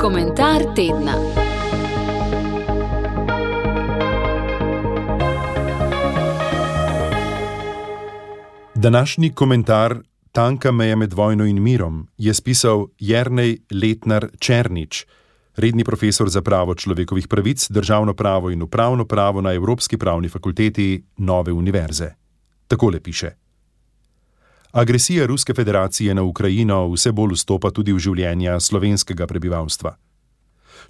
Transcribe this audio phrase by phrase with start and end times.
[0.00, 1.14] Komentar tedna.
[8.74, 9.98] Današnji komentar
[10.32, 15.06] Tanka meja med vojno in mirom je spisal Jrnej Letnar Černič,
[15.56, 21.04] redni profesor za pravo človekovih pravic, državno pravo in upravno pravo na Evropski pravni fakulteti
[21.16, 22.10] Nove univerze.
[22.68, 23.47] Takole piše.
[24.72, 29.94] Agresija Ruske federacije na Ukrajino vse bolj vstopa tudi v življenja slovenskega prebivalstva.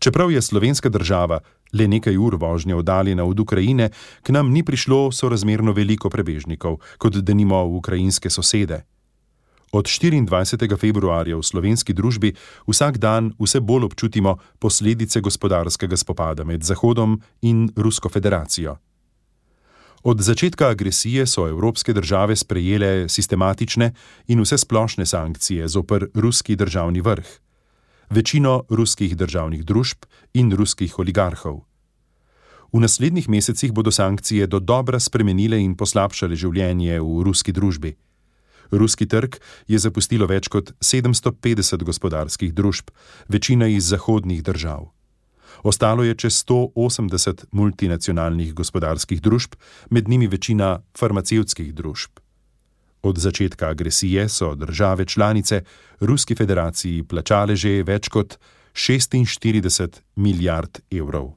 [0.00, 1.40] Čeprav je slovenska država
[1.72, 3.90] le nekaj ur vožnje oddaljena od Ukrajine,
[4.22, 8.84] k nam ni prišlo sorazmerno veliko prebežnikov, kot denimo ukrajinske sosede.
[9.72, 10.78] Od 24.
[10.78, 12.32] februarja v slovenski družbi
[12.66, 18.78] vsak dan vse bolj občutimo posledice gospodarskega spopada med Zahodom in Rusko federacijo.
[20.06, 23.90] Od začetka agresije so evropske države sprejele sistematične
[24.26, 27.26] in vse splošne sankcije zoper ruski državni vrh,
[28.10, 31.58] večino ruskih državnih družb in ruskih oligarhov.
[32.72, 37.96] V naslednjih mesecih bodo sankcije do dobra spremenile in poslabšale življenje v ruski družbi.
[38.70, 42.94] Ruski trg je zapustilo več kot 750 gospodarskih družb,
[43.28, 44.95] večina iz zahodnih držav.
[45.62, 49.54] Ostalo je čez 180 multinacionalnih gospodarskih družb,
[49.90, 52.20] med njimi večina farmacevtskih družb.
[53.02, 55.62] Od začetka agresije so države članice
[56.00, 58.38] Ruski federaciji plačale že več kot
[58.74, 61.34] 46 milijard evrov.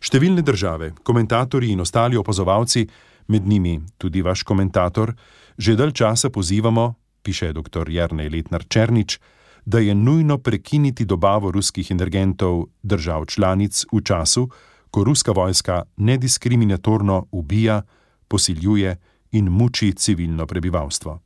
[0.00, 2.86] Številne države, komentatorji in ostali opazovalci,
[3.28, 5.12] med njimi tudi vaš komentator,
[5.58, 7.90] že dalj časa pozivamo, piše dr.
[7.90, 9.18] Jrnej Letnar Černič,
[9.64, 14.48] da je nujno prekiniti dobavo ruskih energentov držav članic v času,
[14.90, 17.82] ko ruska vojska nediskriminatorno ubija,
[18.28, 18.96] posiljuje
[19.32, 21.20] in muči civilno prebivalstvo.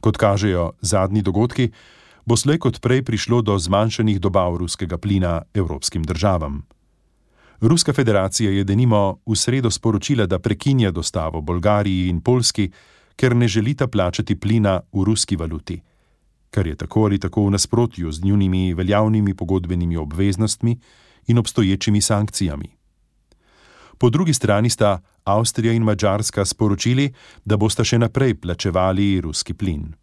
[0.00, 1.70] Kot kažejo zadnji dogodki,
[2.26, 6.66] bo slej kot prej prišlo do zmanjšanih dobav ruskega plina evropskim državam.
[7.60, 12.70] Ruska federacija je denimo v sredo sporočila, da prekinja dostavo Bolgariji in Polski,
[13.16, 15.80] ker ne želita plačati plina v ruski valuti
[16.50, 20.78] kar je tako ali tako v nasprotju z njunimi veljavnimi pogodbenimi obveznostmi
[21.26, 22.76] in obstoječimi sankcijami.
[23.98, 27.12] Po drugi strani sta Avstrija in Mačarska sporočili,
[27.44, 29.94] da bosta še naprej plačevali ruski plin.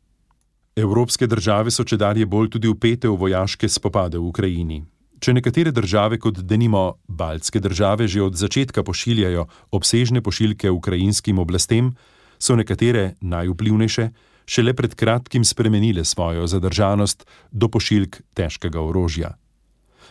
[0.76, 4.82] Evropske države so če dalje bolj tudi upete v vojaške spopade v Ukrajini.
[5.22, 11.94] Če nekatere države, kot denimo Baltske države, že od začetka pošiljajo obsežne pošiljke ukrajinskim oblastem,
[12.40, 14.10] so nekatere najvplivnejše
[14.46, 19.38] šele pred kratkim spremenile svojo zadržanost do pošiljk težkega orožja.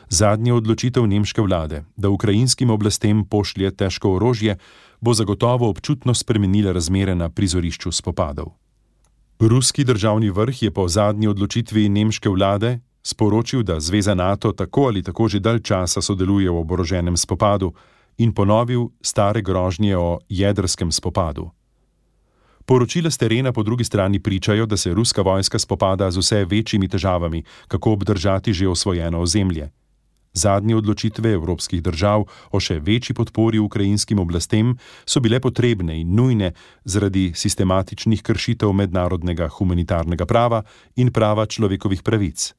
[0.08, 4.58] Zadnja odločitev nemške vlade, da ukrajinskim oblastem pošlje težko orožje,
[5.00, 8.52] bo zagotovo občutno spremenila razmere na prizorišču spopadov.
[9.40, 15.02] Ruski državni vrh je po zadnji odločitvi nemške vlade sporočil, da Zveza NATO tako ali
[15.02, 17.72] tako že dalj časa sodeluje v oboroženem spopadu
[18.18, 21.50] in ponovil stare grožnje o jedrskem spopadu.
[22.66, 26.88] Poročila z terena po drugi strani pričajo, da se ruska vojska spopada z vse večjimi
[26.88, 29.70] težavami, kako obdržati že osvojeno ozemlje.
[30.32, 36.52] Zadnje odločitve evropskih držav o še večji podpori ukrajinskim oblastem so bile potrebne in nujne
[36.84, 40.62] zaradi sistematičnih kršitev mednarodnega humanitarnega prava
[40.96, 42.54] in prava človekovih pravic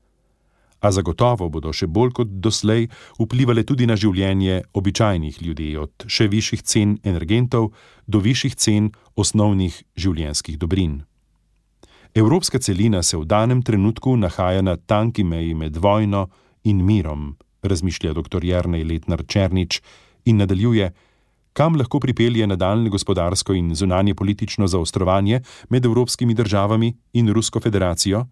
[0.84, 6.28] a zagotovo bodo še bolj kot doslej vplivali tudi na življenje običajnih ljudi, od še
[6.28, 7.72] višjih cen energentov
[8.06, 11.02] do višjih cen osnovnih življenjskih dobrin.
[12.14, 16.28] Evropska celina se v danem trenutku nahaja na tanki meji med vojno
[16.68, 17.32] in mirom,
[17.64, 18.44] razmišlja dr.
[18.44, 19.80] Jrnej Letnar Černič
[20.30, 20.92] in nadaljuje,
[21.54, 28.28] kam lahko pripelje nadaljne gospodarsko in zunanje politično zaostrovanje med evropskimi državami in Rusko federacijo.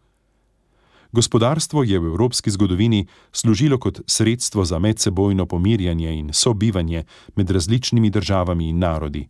[1.11, 7.03] Gospodarstvo je v evropski zgodovini služilo kot sredstvo za medsebojno pomirjanje in sobivanje
[7.35, 9.27] med različnimi državami in narodi.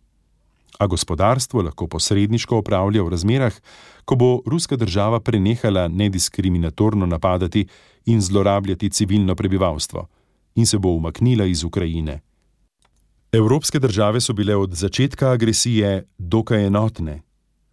[0.78, 3.54] A gospodarstvo lahko posredniško upravlja v razmerah,
[4.04, 7.66] ko bo ruska država prenehala nediskriminatorno napadati
[8.06, 10.06] in zlorabljati civilno prebivalstvo
[10.54, 12.20] in se bo umaknila iz Ukrajine.
[13.32, 17.22] Evropske države so bile od začetka agresije dokaj enotne,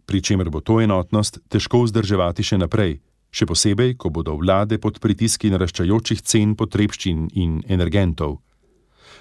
[0.06, 2.98] pri čemer bo to enotnost težko vzdrževati še naprej
[3.30, 8.40] še posebej, ko bodo vlade pod pritiski naraščajočih cen potrebščin in energentov.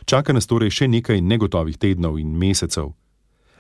[0.05, 2.93] Čaka nas torej še nekaj negotovih tednov in mesecev.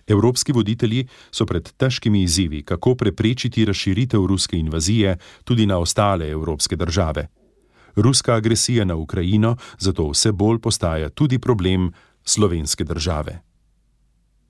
[0.09, 6.75] Evropski voditelji so pred težkimi izzivi, kako preprečiti razširitev ruske invazije tudi na ostale evropske
[6.75, 7.27] države.
[7.95, 11.91] Ruska agresija na Ukrajino zato vse bolj postaja tudi problem
[12.23, 13.41] slovenske države.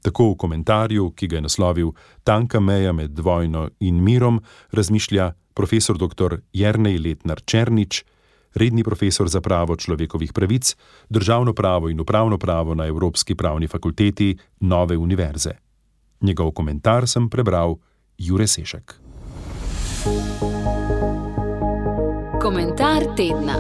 [0.01, 1.91] Tako v komentarju, ki ga je naslovil
[2.23, 4.39] Tanka meja med vojno in mirom,
[4.71, 6.39] razmišlja profesor dr.
[6.55, 8.07] Jrnej Letnar Černič,
[8.55, 10.71] redni profesor za pravo človekovih pravic,
[11.11, 15.51] državno pravo in upravno pravo na Evropski pravni fakulteti Nove univerze.
[16.21, 17.75] Njegov komentar sem prebral
[18.17, 18.95] Jure Sešek.
[22.39, 23.59] Komentar tedna.